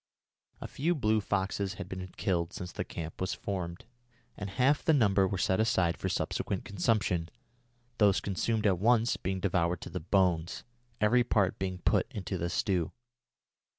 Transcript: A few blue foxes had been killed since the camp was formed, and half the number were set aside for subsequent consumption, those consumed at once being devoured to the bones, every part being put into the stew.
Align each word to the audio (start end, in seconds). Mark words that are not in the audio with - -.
A 0.61 0.67
few 0.67 0.95
blue 0.95 1.21
foxes 1.21 1.75
had 1.75 1.87
been 1.87 2.07
killed 2.17 2.53
since 2.53 2.71
the 2.71 2.83
camp 2.83 3.21
was 3.21 3.35
formed, 3.35 3.85
and 4.35 4.49
half 4.49 4.83
the 4.83 4.93
number 4.95 5.27
were 5.27 5.37
set 5.37 5.59
aside 5.59 5.95
for 5.95 6.09
subsequent 6.09 6.65
consumption, 6.65 7.29
those 7.99 8.19
consumed 8.19 8.65
at 8.65 8.79
once 8.79 9.15
being 9.15 9.39
devoured 9.39 9.81
to 9.81 9.91
the 9.91 9.99
bones, 9.99 10.63
every 10.99 11.23
part 11.23 11.59
being 11.59 11.77
put 11.77 12.11
into 12.13 12.39
the 12.39 12.49
stew. 12.49 12.91